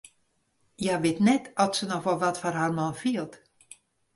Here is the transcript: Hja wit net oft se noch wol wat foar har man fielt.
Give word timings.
Hja 0.81 0.95
wit 1.03 1.19
net 1.27 1.43
oft 1.63 1.75
se 1.79 1.85
noch 1.89 2.05
wol 2.05 2.21
wat 2.21 2.39
foar 2.41 2.57
har 2.59 2.73
man 2.77 2.95
fielt. 3.01 3.33